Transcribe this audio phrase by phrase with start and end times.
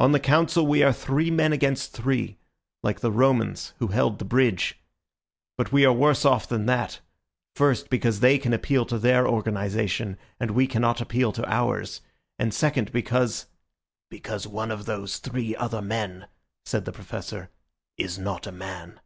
[0.00, 2.36] On the Council we are three men against three,
[2.82, 4.76] like the Romans who held the bridge.
[5.56, 6.98] But we are worse off than that,
[7.54, 12.00] first because they can appeal to their organization and we cannot appeal to ours,
[12.40, 13.46] and second because—"
[14.10, 16.26] "Because one of those other three men,"
[16.66, 17.48] said the Professor,
[17.96, 18.98] "is not a man."